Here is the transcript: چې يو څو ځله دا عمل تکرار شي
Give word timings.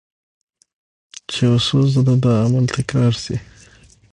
چې 1.29 1.37
يو 1.47 1.55
څو 1.65 1.77
ځله 1.93 2.15
دا 2.23 2.33
عمل 2.45 2.65
تکرار 2.77 3.13
شي 3.23 3.35